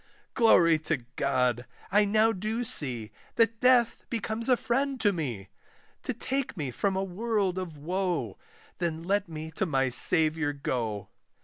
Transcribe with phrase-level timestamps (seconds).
[0.33, 1.67] Glory to God!
[1.91, 5.49] I now do see, That death becomes a friend to me,
[6.01, 8.39] To take me from a world of woe;
[8.79, 11.09] Then let me to my Saviour go!